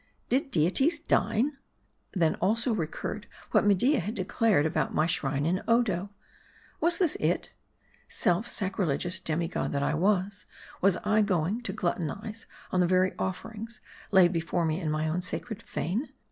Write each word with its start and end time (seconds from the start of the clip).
Did 0.29 0.49
deities 0.49 0.97
dine? 0.99 1.57
Then 2.13 2.33
also 2.41 2.73
recurred 2.73 3.27
what 3.51 3.63
Media 3.67 3.99
had 3.99 4.15
declared 4.15 4.65
about 4.65 4.95
my 4.95 5.05
shrine 5.05 5.45
in 5.45 5.61
Odo. 5.67 6.09
Was 6.79 6.97
this 6.97 7.15
it? 7.19 7.51
Self 8.07 8.47
sacrilegious 8.47 9.19
demigod 9.19 9.73
that 9.73 9.83
I 9.83 9.93
was, 9.93 10.47
was 10.81 10.97
I 11.03 11.21
going 11.21 11.61
to 11.61 11.71
gluttonize 11.71 12.47
on 12.71 12.79
the 12.79 12.87
very 12.87 13.13
offerings, 13.19 13.79
laid 14.09 14.33
before 14.33 14.65
me 14.65 14.79
in 14.81 14.89
my 14.89 15.07
own 15.07 15.21
sacred 15.21 15.61
fane 15.61 16.09